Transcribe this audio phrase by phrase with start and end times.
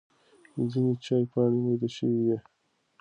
[0.71, 2.37] ځینې چای پاڼې مېده شوې وي.